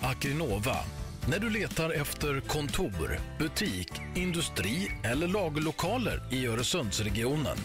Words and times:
Akrinova. 0.00 0.76
När 1.30 1.38
du 1.38 1.50
letar 1.50 1.90
efter 1.90 2.40
kontor, 2.40 3.18
butik, 3.38 3.92
industri 4.14 4.90
eller 5.04 5.28
lagerlokaler 5.28 6.22
i 6.30 6.46
Öresundsregionen. 6.46 7.56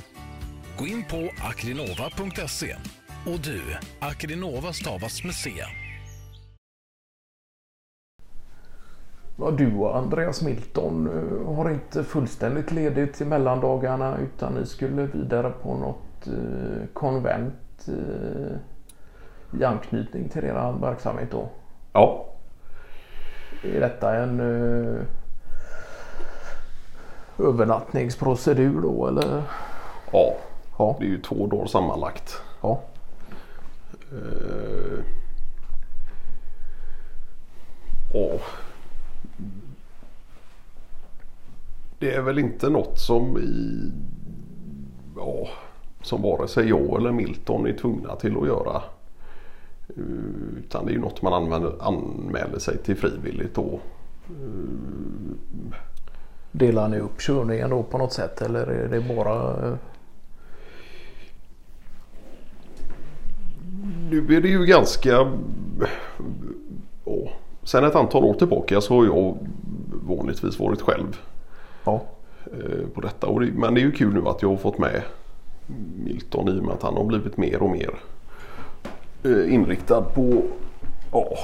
Gå 0.78 0.88
in 0.88 1.04
på 1.04 1.30
akrinova.se. 1.50 2.76
Och 3.26 3.40
du, 3.40 3.62
Akrinova 4.00 4.74
stavas 4.74 5.24
med 5.24 5.36
C. 5.36 5.50
Ja, 9.38 9.52
du 9.52 9.76
och 9.76 9.98
Andreas 9.98 10.42
Milton 10.42 11.08
eh, 11.08 11.56
har 11.56 11.70
inte 11.70 12.04
fullständigt 12.04 12.72
ledigt 12.72 13.22
i 13.22 13.26
mellandagarna 13.26 14.18
utan 14.18 14.54
ni 14.54 14.66
skulle 14.66 15.06
vidare 15.06 15.52
på 15.64 15.78
något 15.78 16.28
eh, 16.28 16.88
konvent 16.94 17.88
eh, 17.88 19.60
i 19.60 19.64
anknytning 19.64 20.30
till 20.30 20.44
er 20.44 20.80
verksamhet 20.82 21.32
då. 21.32 21.50
Ja, 21.94 22.26
Är 23.64 23.80
detta 23.80 24.16
en 24.16 24.40
eh, 24.40 25.02
övernattningsprocedur 27.48 28.82
då 28.82 29.08
eller? 29.08 29.44
ja. 30.12 30.34
Ja. 30.78 30.96
Det 31.00 31.06
är 31.06 31.10
ju 31.10 31.22
två 31.22 31.48
dagar 31.48 31.66
sammanlagt. 31.66 32.42
ja. 32.62 32.82
Eh, 34.12 35.00
Ja. 38.14 38.30
Det 42.00 42.14
är 42.16 42.22
väl 42.22 42.40
inte 42.40 42.70
något 42.70 43.00
som 43.00 43.38
i 43.38 43.92
ja, 45.18 45.48
som 46.02 46.22
vare 46.22 46.48
sig 46.48 46.70
jag 46.70 46.98
eller 47.00 47.12
Milton 47.12 47.66
är 47.68 47.74
tvungna 47.74 48.16
till 48.16 48.38
att 48.38 48.48
göra. 48.48 48.82
Eh, 49.90 50.04
Utan 50.58 50.86
det 50.86 50.92
är 50.92 50.94
ju 50.94 51.02
något 51.02 51.22
man 51.22 51.34
använder, 51.34 51.74
anmäler 51.80 52.60
sig 52.60 52.78
till 52.78 52.96
frivilligt 52.96 53.56
då. 53.56 53.80
Delar 56.52 56.90
ni 56.90 57.00
upp 57.00 57.22
körningen 57.22 57.70
då 57.70 57.84
på 57.84 57.98
något 57.98 58.14
sätt 58.14 58.42
eller 58.42 58.68
är 58.68 58.88
det 58.88 59.16
bara 59.16 59.68
eh, 59.68 59.76
Nu 64.10 64.36
är 64.36 64.42
det 64.42 64.48
ju 64.48 64.66
ganska... 64.66 65.32
Ja, 67.06 67.30
sen 67.64 67.84
ett 67.84 67.96
antal 67.96 68.24
år 68.24 68.34
tillbaka 68.34 68.82
så 68.82 68.96
har 68.96 69.06
jag 69.06 69.38
vanligtvis 70.08 70.60
varit 70.60 70.82
själv 70.82 71.20
ja, 71.84 72.02
eh, 72.46 72.88
på 72.94 73.02
detta. 73.02 73.32
Men 73.32 73.74
det 73.74 73.82
är 73.82 73.86
ju 73.86 73.92
kul 73.92 74.14
nu 74.14 74.28
att 74.28 74.42
jag 74.42 74.50
har 74.50 74.58
fått 74.58 74.78
med 74.78 75.02
Milton 75.96 76.50
i 76.50 76.60
och 76.60 76.64
med 76.64 76.74
att 76.74 76.84
han 76.84 76.94
har 76.94 77.04
blivit 77.04 77.38
mer 77.38 77.62
och 77.62 77.70
mer 77.70 77.90
eh, 77.90 78.13
inriktad 79.26 80.02
på 80.02 80.44
ja, 81.12 81.38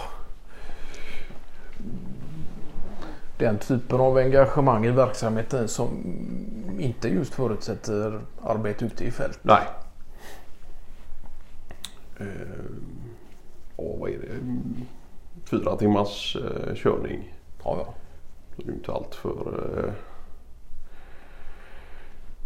den 3.38 3.58
typen 3.58 3.99
av 3.99 4.17
engagemang 4.17 4.85
i 4.85 4.91
verksamheten 4.91 5.67
som 5.67 5.89
inte 6.80 7.07
just 7.09 7.33
förutsätter 7.33 8.22
arbete 8.44 8.85
ute 8.85 9.03
i 9.05 9.11
fält? 9.11 9.39
nej. 9.41 9.63
Eh, 12.19 12.25
ja, 13.77 13.83
vad 14.00 14.09
är 14.09 14.17
det? 14.19 14.39
Fyra 15.45 15.75
timmars 15.77 16.35
eh, 16.35 16.75
körning. 16.75 17.33
Ja, 17.63 17.77
ja. 17.85 17.94
Det 18.55 18.72
är 18.72 18.75
inte 18.75 18.91
allt 18.91 19.16
för... 19.16 19.69
Eh, 19.88 19.94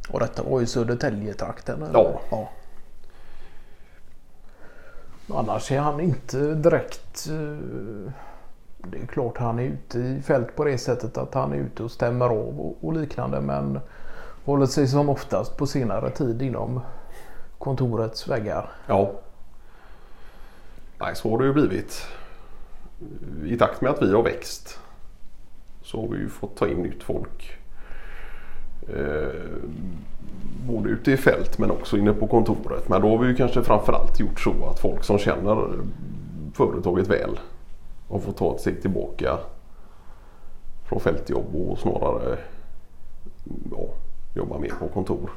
Och 0.10 0.20
detta 0.20 0.44
var 0.44 0.62
i 0.62 0.66
Södertäljetrakten? 0.66 1.82
eller? 1.84 2.00
Ja. 2.00 2.22
ja. 2.32 2.50
Annars 5.36 5.72
är 5.72 5.80
han 5.80 6.00
inte 6.00 6.54
direkt... 6.54 7.28
Eh, 7.30 8.12
det 8.78 8.98
är 8.98 9.06
klart 9.06 9.38
han 9.38 9.60
är 9.60 9.64
ute 9.64 10.00
i 10.00 10.22
fält 10.22 10.56
på 10.56 10.64
det 10.64 10.78
sättet 10.78 11.18
att 11.18 11.34
han 11.34 11.54
är 11.54 11.58
ute 11.58 11.84
och 11.84 11.92
stämmer 11.92 12.26
av 12.26 12.62
och, 12.62 12.78
och 12.82 12.94
liknande 12.94 13.42
men 13.42 13.80
håller 14.46 14.66
sig 14.66 14.88
som 14.88 15.10
oftast 15.10 15.58
på 15.58 15.68
senare 15.68 16.10
tid 16.10 16.42
inom 16.42 16.82
kontorets 17.58 18.28
väggar. 18.28 18.70
Ja. 18.88 19.12
Nej, 21.00 21.16
så 21.16 21.30
har 21.30 21.40
det 21.40 21.46
ju 21.46 21.54
blivit. 21.54 22.08
I 23.46 23.58
takt 23.58 23.82
med 23.82 23.92
att 23.92 24.02
vi 24.02 24.14
har 24.14 24.24
växt 24.24 24.80
så 25.82 26.02
har 26.02 26.08
vi 26.08 26.18
ju 26.18 26.30
fått 26.30 26.56
ta 26.56 26.68
in 26.68 26.78
nytt 26.78 27.04
folk. 27.04 27.63
Eh, 28.90 29.30
både 30.68 30.90
ute 30.90 31.12
i 31.12 31.18
fält 31.18 31.58
men 31.58 31.72
också 31.72 31.98
inne 31.98 32.14
på 32.14 32.28
kontoret. 32.28 32.90
Men 32.90 33.02
då 33.02 33.10
har 33.10 33.18
vi 33.18 33.28
ju 33.28 33.36
kanske 33.36 33.64
framförallt 33.64 34.20
gjort 34.20 34.40
så 34.40 34.66
att 34.72 34.80
folk 34.80 35.04
som 35.04 35.18
känner 35.18 35.70
företaget 36.54 37.08
väl 37.08 37.40
har 38.10 38.20
fått 38.20 38.38
ta 38.38 38.56
ett 38.56 38.62
steg 38.62 38.82
tillbaka 38.82 39.38
från 40.84 41.00
fältjobb 41.00 41.56
och 41.56 41.80
snarare 41.80 42.38
ja, 43.72 43.86
jobba 44.36 44.60
mer 44.60 44.74
på 44.80 44.88
kontor. 44.88 45.30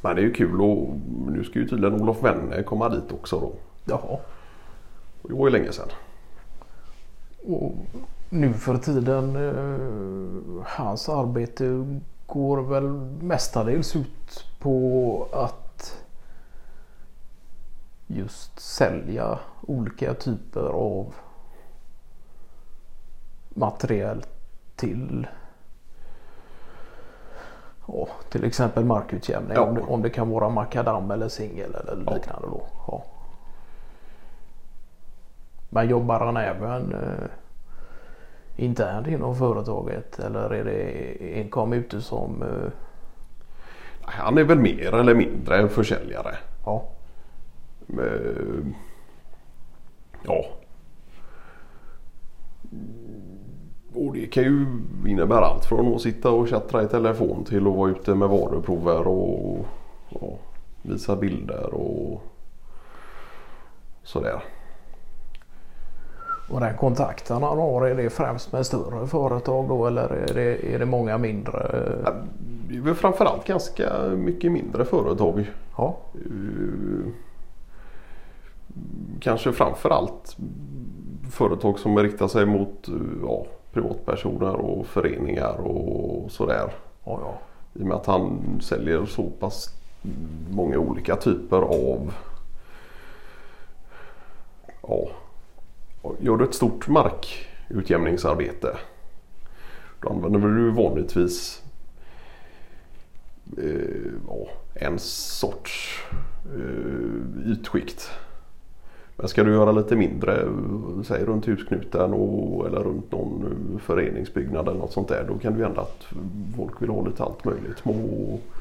Men 0.00 0.16
det 0.16 0.22
är 0.22 0.24
ju 0.24 0.32
kul 0.32 0.60
och 0.60 0.88
nu 1.26 1.44
ska 1.44 1.58
ju 1.58 1.68
tydligen 1.68 2.02
Olof 2.02 2.22
Wenne 2.22 2.62
komma 2.62 2.88
dit 2.88 3.12
också 3.12 3.40
då. 3.40 3.52
Jaha. 3.84 4.18
Det 5.22 5.34
var 5.34 5.46
ju 5.46 5.52
länge 5.52 5.72
sedan. 5.72 5.88
Och 7.46 7.74
nu 8.30 8.54
för 8.54 8.76
tiden, 8.78 9.36
eh, 9.36 10.66
hans 10.66 11.08
arbete 11.08 11.86
går 12.26 12.62
väl 12.62 12.88
mestadels 13.22 13.96
ut 13.96 14.44
på 14.58 15.28
att 15.32 16.04
just 18.06 18.60
sälja 18.60 19.38
olika 19.60 20.14
typer 20.14 20.60
av 20.68 21.14
material 23.48 24.24
till 24.76 25.26
ja, 27.86 28.08
till 28.30 28.44
exempel 28.44 28.84
markutjämning. 28.84 29.52
Ja. 29.54 29.62
Om, 29.62 29.74
det, 29.74 29.80
om 29.80 30.02
det 30.02 30.10
kan 30.10 30.30
vara 30.30 30.48
makadam 30.48 31.10
eller 31.10 31.28
singel 31.28 31.74
eller 31.74 32.02
Ja. 32.06 32.14
liknande 32.14 32.46
då. 32.48 32.62
Ja. 32.86 33.02
Men 35.68 35.88
jobbar 35.88 36.20
han 36.20 36.36
även 36.36 36.94
eh, 36.94 37.28
internt 38.58 39.06
inom 39.06 39.36
företaget 39.36 40.18
eller 40.18 40.50
är 40.50 40.64
det 40.64 41.40
enkom 41.40 41.72
ute 41.72 42.00
som 42.00 42.42
eh, 42.42 42.70
Han 44.00 44.38
är 44.38 44.44
väl 44.44 44.58
mer 44.58 44.94
eller 44.94 45.14
mindre 45.14 45.56
en 45.56 45.68
försäljare. 45.68 46.36
ja, 46.64 46.84
Eh, 47.88 48.66
Ja. 50.24 50.44
Och 53.94 54.12
det 54.12 54.26
kan 54.26 54.42
ju 54.42 54.66
innebära 55.06 55.46
allt 55.46 55.64
från 55.64 55.94
att 55.94 56.00
sitta 56.00 56.30
och 56.30 56.48
chatta 56.48 56.82
i 56.82 56.86
telefon 56.86 57.44
till 57.44 57.66
att 57.66 57.74
vara 57.76 57.90
ute 57.90 58.14
med 58.14 58.28
varuprover 58.28 59.06
och 59.06 59.66
ja, 60.08 60.38
visa 60.82 61.16
bilder 61.16 61.74
och 61.74 62.22
sådär. 64.02 64.42
Och 66.50 66.60
den 66.60 66.76
kontakten 66.76 67.42
han 67.42 67.58
har 67.58 67.86
är 67.86 67.94
det 67.94 68.10
främst 68.10 68.52
med 68.52 68.66
större 68.66 69.06
företag 69.06 69.68
då 69.68 69.86
eller 69.86 70.08
är 70.08 70.34
det, 70.34 70.74
är 70.74 70.78
det 70.78 70.86
många 70.86 71.18
mindre? 71.18 71.82
Det 72.68 72.76
är 72.76 72.80
väl 72.80 72.94
framförallt 72.94 73.46
ganska 73.46 73.92
mycket 74.16 74.52
mindre 74.52 74.84
företag. 74.84 75.50
Ja, 75.76 75.96
Eh, 76.14 77.12
Kanske 79.20 79.52
framförallt 79.52 80.36
företag 81.30 81.78
som 81.78 81.98
riktar 81.98 82.28
sig 82.28 82.46
mot 82.46 82.88
eh, 82.88 82.94
ja, 83.22 83.46
privatpersoner 83.72 84.54
och 84.54 84.86
föreningar 84.86 85.60
och 85.60 86.30
sådär. 86.30 86.72
ja, 87.04 87.20
ja. 87.22 87.34
I 87.74 87.82
och 87.82 87.86
med 87.86 87.96
att 87.96 88.06
han 88.06 88.40
säljer 88.60 89.04
så 89.06 89.22
pass 89.22 89.74
många 90.50 90.78
olika 90.78 91.16
typer 91.16 91.56
av 91.62 92.12
ja, 94.82 95.08
Gör 96.20 96.36
du 96.36 96.44
ett 96.44 96.54
stort 96.54 96.88
markutjämningsarbete 96.88 98.76
då 100.02 100.08
använder 100.08 100.40
du 100.40 100.70
vanligtvis 100.70 101.62
eh, 103.58 104.12
ja, 104.28 104.48
en 104.74 104.98
sorts 104.98 106.02
eh, 106.56 107.52
ytskikt. 107.52 108.10
Men 109.16 109.28
ska 109.28 109.44
du 109.44 109.52
göra 109.52 109.72
lite 109.72 109.96
mindre, 109.96 110.48
säg 111.04 111.24
runt 111.24 111.46
husknuten 111.48 112.12
och, 112.12 112.66
eller 112.66 112.80
runt 112.80 113.12
någon 113.12 113.80
föreningsbyggnad 113.84 114.68
eller 114.68 114.78
något 114.78 114.92
sånt 114.92 115.08
där. 115.08 115.24
Då 115.28 115.38
kan 115.38 115.52
det 115.52 115.58
ju 115.58 115.64
hända 115.64 115.80
att 115.80 116.06
folk 116.56 116.82
vill 116.82 116.90
ha 116.90 117.06
lite 117.06 117.22
allt 117.22 117.44
möjligt. 117.44 117.78
Små, 117.82 117.94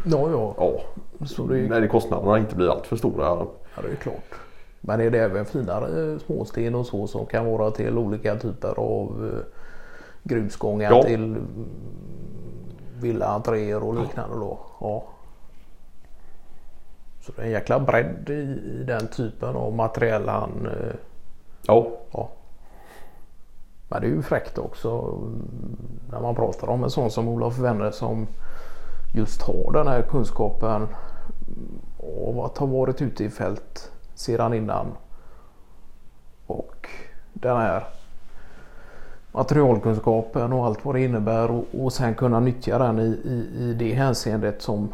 ja, 0.05 0.29
ja. 0.31 0.55
ja, 0.57 1.25
Så 1.25 1.47
det, 1.47 1.59
är- 1.59 1.69
när 1.69 1.87
kostnaderna 1.87 2.39
inte 2.39 2.55
blir 2.55 2.69
allt 2.71 2.87
för 2.87 2.95
stora. 2.95 3.25
ja, 3.25 3.47
det 3.81 3.87
är 3.91 3.95
klart. 3.95 4.33
Men 4.81 5.01
är 5.01 5.09
det 5.09 5.19
även 5.19 5.45
finare 5.45 6.19
småsten 6.19 6.75
och 6.75 6.85
så 6.85 7.07
som 7.07 7.25
kan 7.25 7.45
vara 7.45 7.71
till 7.71 7.97
olika 7.97 8.35
typer 8.35 8.79
av 8.79 9.31
eh, 9.33 9.45
grusgångar 10.24 10.91
Ja. 10.91 11.03
till 11.03 11.24
mm, 11.24 11.47
villaentréer 13.00 13.83
och 13.83 13.95
liknande 14.01 14.35
då? 14.35 14.59
Ja. 14.79 15.03
Så 17.21 17.31
det 17.35 17.41
är 17.41 17.45
en 17.45 17.51
jäkla 17.51 17.79
bredd 17.79 18.29
i, 18.29 18.83
den 18.88 19.07
typen 19.07 19.56
av 19.56 19.74
material 19.74 20.27
han 20.27 20.65
eh, 20.65 20.95
Ja. 21.68 21.88
Ja. 22.12 22.30
Men 23.89 24.01
det 24.01 24.07
är 24.07 24.12
ju 24.12 24.21
fräckt 24.21 24.57
också 24.57 24.89
mm, 24.89 25.47
när 26.12 26.21
man 26.21 26.35
pratar 26.35 26.69
om 26.69 26.83
en 26.83 26.89
sån 26.89 27.12
som 27.12 27.27
Olof 27.27 27.59
Wenner 27.59 27.91
som 27.91 28.27
just 29.15 29.41
har 29.41 29.71
den 29.73 29.88
här 29.88 30.01
kunskapen 30.01 30.88
av 32.27 32.39
att 32.39 32.57
ha 32.57 32.65
varit 32.65 33.01
ute 33.01 33.23
i 33.23 33.30
fält 33.30 33.91
sedan 34.17 34.53
innan. 34.53 34.87
Och 36.47 36.89
den 37.33 37.57
här 37.57 37.83
materialkunskapen 39.31 40.53
och 40.53 40.65
allt 40.65 40.85
vad 40.85 40.95
det 40.95 41.01
innebär 41.03 41.51
och, 41.51 41.65
och 41.79 41.93
sen 41.93 42.15
kunna 42.15 42.39
nyttja 42.39 42.77
den 42.77 42.99
i, 42.99 43.03
i, 43.25 43.63
i 43.63 43.73
det 43.73 43.93
hänseendet 43.93 44.61
som 44.61 44.93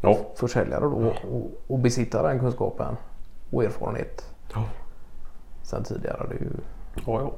Ja. 0.00 0.16
försäljare 0.36 0.80
då 0.84 1.12
och, 1.30 1.50
och 1.66 1.78
besitta 1.78 2.22
den 2.22 2.38
kunskapen 2.40 2.96
och 3.50 3.64
erfarenhet 3.64 4.30
Ja. 4.54 4.64
sen 5.62 5.84
tidigare. 5.84 6.26
Det 6.28 6.34
ju, 6.34 6.50
Ja, 7.06 7.20
ja. 7.20 7.32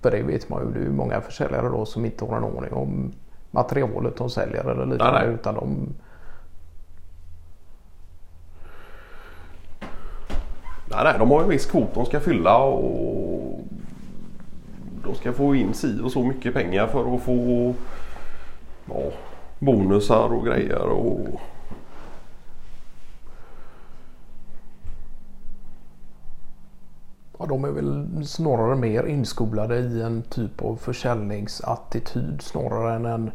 för 0.00 0.10
det 0.10 0.22
vet 0.22 0.48
man 0.48 0.62
ju. 0.66 0.80
Det 0.80 0.86
är 0.86 0.92
många 0.92 1.20
försäljare 1.20 1.68
då 1.68 1.84
som 1.86 2.04
inte 2.04 2.24
har 2.24 2.36
en 2.36 2.44
aning 2.44 2.72
om 2.72 3.12
materialet 3.50 4.16
de 4.16 4.30
säljer 4.30 4.64
eller 4.64 4.86
liknande. 4.86 5.18
Nej, 5.18 5.26
nej. 5.26 5.34
Utan 5.34 5.54
de, 5.54 5.94
Nej, 10.94 11.04
nej, 11.04 11.14
de 11.18 11.30
har 11.30 11.42
en 11.42 11.48
viss 11.48 11.66
kvot 11.66 11.94
de 11.94 12.06
ska 12.06 12.20
fylla 12.20 12.58
och 12.58 13.60
de 15.04 15.14
ska 15.14 15.32
få 15.32 15.54
in 15.54 15.74
si 15.74 16.00
och 16.04 16.12
så 16.12 16.22
mycket 16.22 16.54
pengar 16.54 16.86
för 16.86 17.14
att 17.14 17.22
få 17.22 17.74
ja, 18.88 19.02
bonusar 19.58 20.28
och 20.32 20.46
grejer. 20.46 20.82
Och... 20.82 21.40
ja, 27.38 27.46
de 27.46 27.64
är 27.64 27.70
väl 27.70 28.26
snarare 28.26 28.76
mer 28.76 29.06
inskolade 29.06 29.78
i 29.78 30.02
en 30.02 30.22
typ 30.22 30.62
av 30.62 30.76
försäljningsattityd 30.76 32.42
snarare 32.42 32.94
än 32.94 33.06
en, 33.06 33.30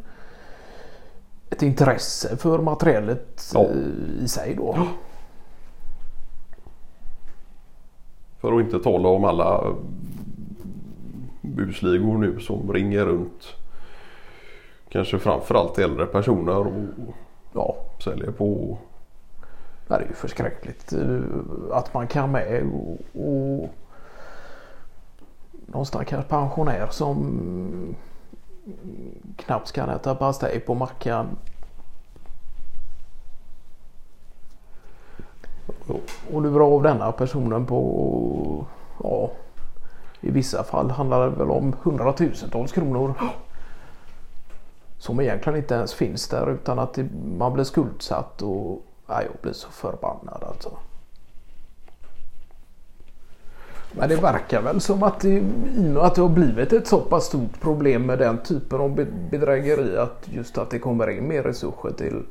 ett 1.50 1.62
intresse 1.62 2.38
för 2.38 2.60
materialet 2.60 3.52
Ja. 3.54 3.64
eh, 3.64 4.24
i 4.24 4.28
sig 4.28 4.56
då. 4.56 4.88
För 8.42 8.54
att 8.54 8.62
inte 8.62 8.80
tala 8.80 9.10
om 9.10 9.26
alla 9.26 9.76
busligor 11.42 12.18
nu 12.18 12.40
som 12.40 12.74
ringer 12.74 13.06
runt. 13.06 13.56
Kanske 14.90 15.20
framförallt 15.20 15.78
äldre 15.78 16.06
personer 16.06 16.68
och 16.68 17.14
Ja, 17.54 17.76
säljer 18.04 18.32
på. 18.32 18.78
Det 19.88 19.94
är 19.94 20.00
ju 20.00 20.14
förskräckligt 20.14 20.94
eh, 20.94 21.22
att 21.72 21.94
man 21.94 22.08
kan 22.08 22.32
med 22.32 22.64
och, 22.74 22.98
och 23.24 23.70
någon 25.66 25.86
stackars 25.86 26.26
pensionär 26.26 26.88
som 26.92 27.96
knappt 29.36 29.72
kan 29.72 29.90
äta 29.90 30.16
pastej 30.16 30.60
på 30.60 30.76
mackan. 30.76 31.28
Och 36.34 36.42
lura 36.42 36.66
av 36.66 36.84
denna 36.84 37.12
personen 37.12 37.66
på, 37.66 38.66
ja, 39.04 39.32
i 40.22 40.32
vissa 40.32 40.64
fall 40.64 40.92
handlar 40.92 41.30
det 41.30 41.36
väl 41.36 41.52
om 41.52 41.76
hundratusentals 41.84 42.72
kronor. 42.72 43.14
Som 44.98 45.20
egentligen 45.20 45.60
inte 45.60 45.76
ens 45.76 45.94
finns 45.94 46.28
där 46.28 46.52
utan 46.52 46.80
att 46.80 47.00
man 47.38 47.54
blir 47.54 47.64
skuldsatt 47.64 48.42
och 48.42 48.82
ja, 49.08 49.22
jag 49.22 49.32
blir 49.42 49.54
så 49.54 49.70
förbannad 49.70 50.44
alltså. 50.48 50.70
Men 53.92 54.10
det 54.10 54.16
verkar 54.16 54.62
väl 54.62 54.82
som 54.82 55.04
att 55.04 55.20
det, 55.20 55.30
i 55.30 55.40
och 55.40 55.82
med 55.82 55.98
att 55.98 56.16
det 56.16 56.22
har 56.22 56.30
blivit 56.30 56.74
ett 56.74 56.88
så 56.88 57.00
pass 57.00 57.26
stort 57.26 57.62
problem 57.62 58.06
med 58.06 58.20
den 58.20 58.38
typen 58.38 58.82
av 58.82 59.06
bedrägeri 59.32 59.98
att 59.98 60.28
just 60.32 60.58
att 60.58 60.70
det 60.70 60.80
kommer 60.80 61.10
in 61.10 61.28
mer 61.28 61.44
resurser 61.44 61.92
till 61.98 62.24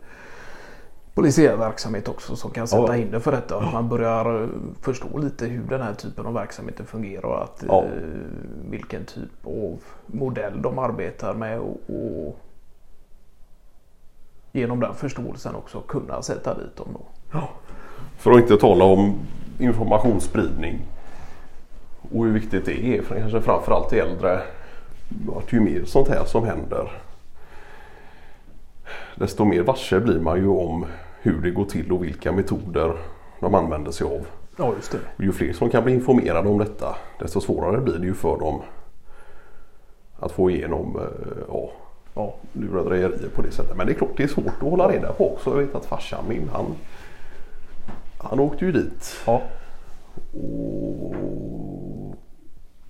polisiär 1.17 1.57
verksamhet 1.57 2.09
också 2.09 2.37
som 2.37 2.51
kan 2.51 2.69
sätta 2.69 2.83
Ja. 2.87 2.93
hinder 2.93 3.19
för 3.21 3.33
detta. 3.33 3.59
Att 3.59 3.73
man 3.73 3.89
börjar 3.89 4.43
eh, 4.43 4.49
förstå 4.81 5.19
lite 5.19 5.47
hur 5.47 5.63
den 5.69 5.83
här 5.83 5.95
typen 5.95 6.27
av 6.27 6.35
verksamheter 6.35 6.85
fungerar 6.85 7.25
och 7.25 7.43
att, 7.43 7.65
Ja. 7.69 7.85
eh, 7.85 7.91
vilken 8.71 9.05
typ 9.05 9.31
av 9.47 9.79
modell 10.07 10.63
de 10.63 10.79
arbetar 10.79 11.35
med 11.35 11.59
och, 11.61 11.81
och 11.89 12.37
genom 14.53 14.81
den 14.81 14.95
förståelsen 14.95 15.55
också 15.55 15.81
kunna 15.81 16.23
sätta 16.23 16.55
dit 16.55 16.77
dem. 16.77 16.89
Då. 17.33 17.41
För 18.19 18.31
att 18.31 18.41
inte 18.41 18.57
tala 18.57 18.85
om 18.85 19.15
informationsspridning. 19.59 20.79
Och 22.12 22.25
hur 22.25 22.33
viktigt 22.33 22.65
det 22.67 22.85
är 22.99 23.03
för 23.03 23.21
kanske 23.21 23.41
framförallt 23.41 23.89
till 23.89 23.99
äldre. 23.99 24.41
Att 25.37 25.53
ju 25.53 25.61
mer 25.61 25.85
sånt 25.85 26.09
här 26.09 26.25
som 26.25 26.45
händer. 26.45 26.93
Desto 29.15 29.45
mer 29.45 29.62
varse 29.62 30.01
blir 30.01 30.21
man 30.21 30.39
ju 30.39 30.49
om 30.49 30.87
hur 31.26 31.40
det 31.43 31.50
går 31.50 31.64
till 31.64 31.93
och 31.93 32.05
vilka 32.05 32.32
metoder 32.32 32.96
de 33.40 33.55
använder 33.55 33.90
sig 33.90 34.06
av. 34.06 34.26
Ja, 34.56 34.73
just 34.76 34.93
det. 34.93 35.25
Ju 35.25 35.32
fler 35.32 35.52
som 35.52 35.70
kan 35.70 35.84
bli 35.84 35.93
informerade 35.93 36.49
om 36.49 36.58
detta 36.58 36.96
desto 37.20 37.40
svårare 37.40 37.81
blir 37.81 37.99
det 37.99 38.06
ju 38.06 38.14
för 38.14 38.38
dem 38.38 38.62
att 40.19 40.32
få 40.32 40.50
igenom 40.50 40.96
eh, 40.96 41.43
ja, 41.49 41.70
Ja, 42.19 42.34
lurendrejerier 42.52 43.28
på 43.34 43.43
det 43.43 43.50
sättet. 43.50 43.76
Men 43.76 43.87
det 43.87 43.93
är 43.93 43.94
klart 43.94 44.17
det 44.17 44.23
är 44.23 44.28
svårt 44.28 44.46
att 44.46 44.70
hålla 44.70 44.88
reda 44.88 45.12
på 45.12 45.32
också. 45.32 45.50
Jag 45.50 45.56
vet 45.56 45.75
att 45.75 45.84
farsan 45.84 46.25
min 46.28 46.49
han, 46.52 46.64
han 48.19 48.40
åkte 48.40 48.64
ju 48.64 48.73
dit. 48.73 49.17
ja. 49.26 49.43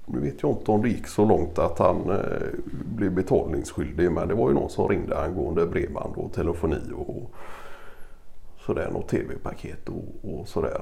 Och 0.07 0.15
nu 0.15 0.21
vet 0.21 0.43
jag 0.43 0.51
inte 0.51 0.71
om 0.71 0.83
det 0.83 0.89
gick 0.89 1.07
så 1.07 1.25
långt 1.25 1.59
att 1.59 1.79
han 1.79 2.11
eh, 2.11 2.49
blev 2.97 3.13
betalningsskyldig. 3.13 4.13
Men 4.13 4.29
det 4.29 4.35
var 4.35 4.49
ju 4.49 4.55
någon 4.55 4.71
som 4.71 4.89
ringde 4.89 5.19
angående 5.23 5.67
bredband 5.67 6.17
och 6.17 6.33
telefoni 6.33 6.81
och 6.95 7.31
sådär. 8.67 8.91
Något 8.93 9.09
tv-paket 9.09 9.89
och, 9.89 10.31
och 10.31 10.49
sådär. 10.49 10.81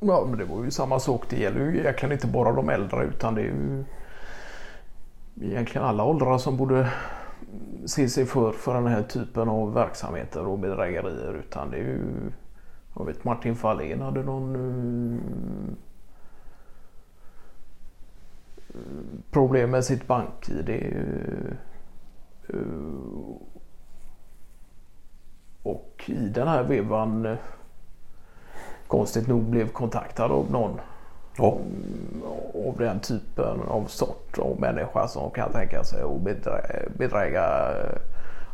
Ja, 0.00 0.26
men 0.28 0.38
det 0.38 0.44
var 0.44 0.64
ju 0.64 0.70
samma 0.70 1.00
sak. 1.00 1.24
Det 1.30 1.36
gäller 1.36 1.60
ju 1.60 1.78
egentligen 1.78 2.12
inte 2.12 2.26
bara 2.26 2.52
de 2.52 2.68
äldre 2.68 3.04
utan 3.04 3.34
det 3.34 3.40
är 3.40 3.44
ju 3.44 3.84
egentligen 5.42 5.86
alla 5.86 6.04
åldrar 6.04 6.38
som 6.38 6.56
borde 6.56 6.92
se 7.86 8.08
sig 8.08 8.26
för 8.26 8.52
för 8.52 8.74
den 8.74 8.86
här 8.86 9.02
typen 9.02 9.48
av 9.48 9.74
verksamheter 9.74 10.46
och 10.46 10.58
bedrägerier. 10.58 11.34
Utan 11.34 11.70
det 11.70 11.76
är 11.76 11.82
ju, 11.82 12.02
jag 12.96 13.04
vet 13.04 13.24
Martin 13.24 13.56
Fahlén 13.56 14.02
hade 14.02 14.22
någon 14.22 14.54
eh, 18.68 18.80
problem 19.30 19.70
med 19.70 19.84
sitt 19.84 20.06
bank-id. 20.06 20.68
Eh, 20.68 21.52
eh, 22.48 22.56
och 25.62 26.04
i 26.06 26.28
den 26.28 26.48
här 26.48 26.62
vevan 26.62 27.26
eh, 27.26 27.36
konstigt 28.86 29.28
nog 29.28 29.42
blev 29.42 29.68
kontaktad 29.68 30.32
av 30.32 30.50
någon 30.50 30.80
Ja, 31.40 31.58
av 32.68 32.76
den 32.78 33.00
typen 33.00 33.60
av 33.68 33.84
sort 33.86 34.38
av 34.38 34.60
människa 34.60 35.08
som 35.08 35.30
kan 35.30 35.52
tänka 35.52 35.84
sig 35.84 36.02
att 36.02 36.20
bedrä, 36.20 36.88
bedräga 36.96 37.70
eh, 37.70 38.00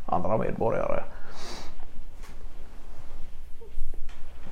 andra 0.07 0.39
medborgare. 0.39 1.03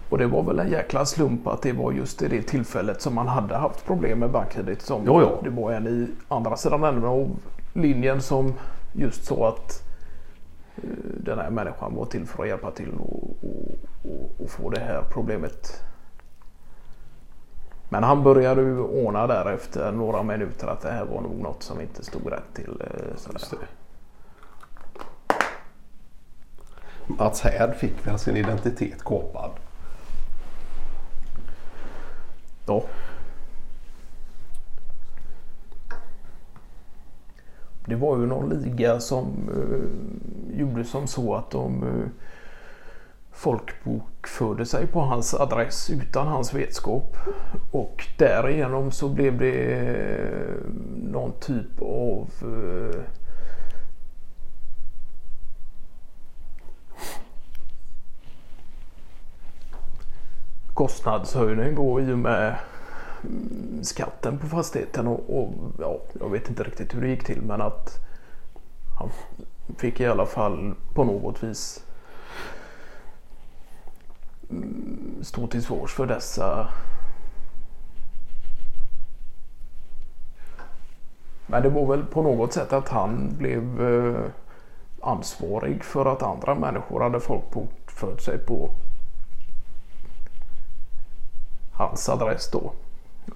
Och 0.09 0.19
det 0.19 0.27
var 0.27 0.43
väl 0.43 0.59
en 0.59 0.71
jäkla 0.71 1.07
slump 1.07 1.47
att 1.47 1.63
det 1.63 1.73
var 1.73 1.93
just 1.93 2.23
i 2.23 2.29
det 2.29 2.43
tillfället 2.43 3.03
som 3.03 3.15
man 3.15 3.29
hade 3.29 3.57
haft 3.57 3.87
problem 3.87 4.19
med 4.19 4.31
BankID. 4.31 4.83
Som 4.83 5.05
Ja, 5.07 5.21
ja. 5.21 5.41
Det 5.43 5.51
var 5.51 5.73
en 5.73 5.87
i 5.87 6.09
andra 6.29 6.57
sidan 6.57 6.85
änden 6.85 7.05
av 7.05 7.37
linjen 7.73 8.23
som 8.23 8.55
just 8.93 9.25
så 9.25 9.45
att 9.45 9.83
eh, 10.77 10.83
den 11.25 11.39
här 11.39 11.51
människan 11.51 11.95
var 11.95 12.05
till 12.05 12.27
för 12.27 12.43
att 12.43 12.49
hjälpa 12.49 12.71
till 12.71 12.93
och, 12.99 13.37
och, 13.43 13.79
och, 14.03 14.31
och 14.39 14.51
få 14.51 14.71
det 14.71 14.81
här 14.81 15.05
problemet 15.11 15.83
men 17.93 18.03
han 18.03 18.23
började 18.23 18.63
ju 18.63 18.79
ordna 18.79 19.27
där 19.27 19.53
efter 19.53 19.93
några 19.93 20.23
minuter 20.23 20.67
att 20.67 20.81
det 20.81 20.91
här 20.91 21.05
var 21.05 21.21
nog 21.21 21.41
något 21.41 21.63
som 21.63 21.81
inte 21.81 22.05
stod 22.05 22.33
rätt 22.33 22.55
till. 22.55 22.81
eh, 22.81 23.17
sådär. 23.17 23.69
Mats 27.07 27.41
Härd 27.41 27.75
fick 27.75 28.07
väl 28.07 28.19
sin 28.19 28.37
identitet 28.37 29.05
kapad. 29.05 29.51
Ja. 32.67 32.83
Det 37.87 37.97
var 37.97 38.19
ju 38.19 38.27
någon 38.27 38.49
liga 38.49 39.01
som 39.01 39.27
eh, 39.49 40.32
gjorde 40.53 40.85
som 40.85 41.07
så 41.07 41.35
att 41.35 41.51
de 41.51 41.83
eh, 41.83 42.09
folkbokförde 43.33 44.67
sig 44.67 44.87
på 44.87 45.01
hans 45.01 45.35
adress 45.35 45.91
utan 45.91 46.27
hans 46.27 46.55
vetskap. 46.55 47.17
Och 47.71 48.05
därigenom 48.19 48.91
så 48.91 49.09
blev 49.09 49.39
det 49.39 49.75
eh, 49.75 50.55
någon 51.03 51.33
typ 51.41 51.83
av 51.83 52.29
eh, 52.43 53.01
kostnadshöjning 60.75 61.75
då 61.75 62.01
i 62.01 62.13
och 62.13 62.19
med 62.19 62.57
mm, 63.25 63.85
skatten 63.85 64.39
på 64.39 64.47
fastigheten 64.47 65.07
och, 65.07 65.39
och 65.39 65.53
ja, 65.79 66.01
jag 66.21 66.31
vet 66.31 66.49
inte 66.49 66.63
riktigt 66.63 66.95
hur 66.95 67.01
det 67.01 67.09
gick 67.09 67.25
till 67.25 67.43
men 67.43 67.61
att 67.61 68.01
han 68.99 69.11
fick 69.77 70.01
i 70.01 70.07
alla 70.07 70.27
fall 70.27 70.75
på 70.95 71.05
något 71.05 71.43
vis 71.43 71.85
stå 75.23 75.47
till 75.47 75.63
svars 75.63 75.93
för 75.93 76.07
dessa 76.07 76.69
Men 81.53 81.63
det 81.63 81.69
var 81.69 81.87
väl 81.87 82.05
på 82.07 82.23
något 82.23 82.53
sätt 82.53 82.73
att 82.73 82.89
han 82.89 83.37
blev 83.39 83.83
eh, 83.83 84.21
ansvarig 85.01 85.85
för 85.85 86.07
att 86.07 86.23
andra 86.23 86.55
människor 86.55 87.01
hade 87.01 87.21
folkbokfört 87.21 88.21
sig 88.21 88.39
på 88.39 88.71
hans 91.73 92.09
adress 92.09 92.51
då. 92.51 92.73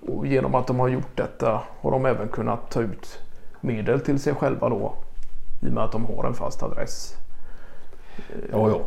Och 0.09 0.27
genom 0.27 0.55
att 0.55 0.67
de 0.67 0.81
har 0.81 0.89
gjort 0.89 1.17
detta 1.17 1.63
har 1.81 1.91
de 1.91 2.07
även 2.07 2.29
kunnat 2.29 2.71
ta 2.71 2.81
ut 2.81 3.21
medel 3.61 4.01
till 4.01 4.19
sig 4.19 4.35
själva 4.35 4.69
då. 4.69 4.95
I 5.61 5.69
och 5.69 5.73
med 5.73 5.85
att 5.85 5.93
de 5.93 6.07
har 6.07 6.25
en 6.25 6.35
fast 6.35 6.63
adress. 6.63 7.17
Ja, 8.53 8.71
ja. 8.71 8.81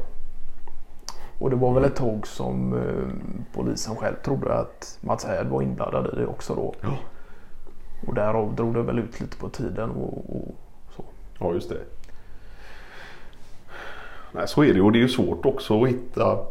Och 1.39 1.49
det 1.49 1.55
var 1.55 1.73
väl 1.73 1.83
ett 1.83 1.95
tåg 1.95 2.27
som 2.27 2.73
eh, 2.73 3.29
polisen 3.53 3.95
själv 3.95 4.15
trodde 4.15 4.53
att 4.53 4.97
Mats 5.01 5.25
Härd 5.25 5.47
var 5.47 5.61
inblandad 5.61 6.13
i 6.13 6.15
det 6.15 6.25
också 6.25 6.55
då. 6.55 6.73
Ja. 6.81 6.97
Och 8.07 8.13
därav 8.13 8.55
drog 8.55 8.73
det 8.73 8.81
väl 8.81 8.99
ut 8.99 9.19
lite 9.21 9.37
på 9.37 9.49
tiden 9.49 9.91
och, 9.91 10.35
och 10.35 10.55
så. 10.95 11.03
Ja, 11.39 11.53
just 11.53 11.69
det. 11.69 11.79
Nej, 14.31 14.47
så 14.47 14.63
är 14.63 14.73
det 14.73 14.81
och 14.81 14.91
det 14.91 14.97
är 14.97 15.01
ju 15.01 15.09
svårt 15.09 15.45
också 15.45 15.83
att 15.83 15.89
hitta. 15.89 16.45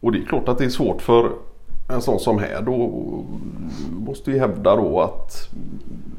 Och 0.00 0.12
det 0.12 0.18
är 0.18 0.24
klart 0.26 0.48
att 0.48 0.58
det 0.58 0.64
är 0.64 0.68
svårt 0.68 1.02
för 1.02 1.32
en 1.88 2.02
sån 2.02 2.20
som 2.20 2.38
här 2.38 2.62
då 2.62 2.76
måste 3.90 4.30
ju 4.30 4.38
hävda 4.38 4.76
då 4.76 5.00
att 5.00 5.48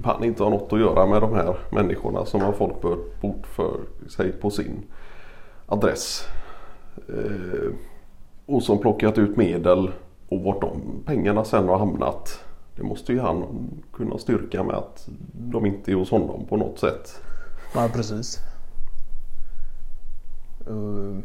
han 0.03 0.23
inte 0.23 0.43
har 0.43 0.49
något 0.49 0.73
att 0.73 0.79
göra 0.79 1.05
med 1.05 1.21
de 1.21 1.33
här 1.33 1.57
människorna 1.69 2.25
som 2.25 2.41
har 2.41 2.51
folkbört 2.51 3.21
bort 3.21 3.47
för 3.47 3.79
sig 4.09 4.31
på 4.31 4.49
sin 4.49 4.83
adress. 5.65 6.27
Eh, 7.09 7.71
och 8.45 8.63
som 8.63 8.79
plockat 8.79 9.17
ut 9.17 9.37
medel 9.37 9.91
och 10.29 10.41
vart 10.41 10.61
de 10.61 10.81
pengarna 11.05 11.45
sen 11.45 11.67
har 11.67 11.77
hamnat. 11.77 12.43
Det 12.75 12.83
måste 12.83 13.13
ju 13.13 13.19
han 13.19 13.69
kunna 13.93 14.17
styrka 14.17 14.63
med 14.63 14.75
att 14.75 15.09
de 15.33 15.65
inte 15.65 15.91
är 15.91 15.95
hos 15.95 16.11
honom 16.11 16.45
på 16.45 16.57
något 16.57 16.79
sätt. 16.79 17.21
Ja, 17.75 17.89
precis. 17.93 18.39
Uh, 20.69 21.19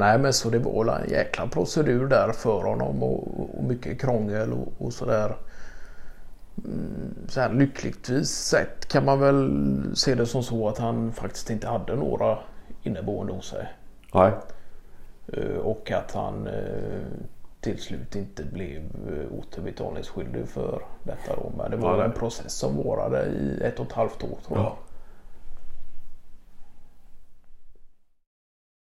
nej 0.00 0.18
men 0.18 0.32
så 0.32 0.50
det 0.50 0.58
var 0.58 0.84
väl 0.84 1.02
en 1.02 1.10
jäkla 1.10 1.46
procedur 1.46 2.06
där 2.06 2.32
för 2.32 2.62
honom 2.62 3.02
och, 3.02 3.58
och 3.58 3.64
mycket 3.64 4.00
krångel 4.00 4.52
och, 4.52 4.72
och 4.78 4.92
sådär. 4.92 5.36
Mm, 6.64 7.14
så 7.28 7.40
här 7.40 7.52
lyckligtvis 7.52 8.28
sett 8.30 8.86
kan 8.88 9.04
man 9.04 9.20
väl 9.20 9.50
se 9.94 10.14
det 10.14 10.26
som 10.26 10.42
så 10.42 10.68
att 10.68 10.78
han 10.78 11.12
faktiskt 11.12 11.50
inte 11.50 11.68
hade 11.68 11.96
några 11.96 12.38
inneboende 12.82 13.32
hos 13.32 13.48
sig. 13.48 13.68
Nej. 14.14 14.32
Uh, 15.38 15.56
och 15.56 15.90
att 15.90 16.12
han 16.12 16.46
uh, 16.46 17.00
till 17.60 17.78
slut 17.78 18.16
inte 18.16 18.44
blev 18.44 18.82
återbetalningsskyldig 19.38 20.48
för 20.48 20.82
detta 21.02 21.36
då. 21.36 21.52
Men 21.58 21.70
det 21.70 21.76
var 21.76 21.98
Ja. 21.98 22.04
en 22.04 22.12
process 22.12 22.52
som 22.52 22.76
varade 22.76 23.26
i 23.26 23.60
ett 23.64 23.80
och 23.80 23.86
ett 23.86 23.92
halvt 23.92 24.24
år 24.24 24.38
tror 24.46 24.58
jag. 24.58 24.66
Ja. 24.66 24.76